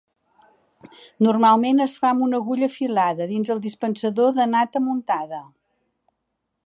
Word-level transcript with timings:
Normalment 1.25 1.83
es 1.85 1.93
fa 2.03 2.09
amb 2.13 2.25
una 2.27 2.39
agulla 2.45 2.71
afilada 2.71 3.29
dins 3.35 3.53
el 3.57 3.61
dispensador 3.67 4.35
de 4.39 4.49
nata 4.55 4.83
muntada. 4.87 5.43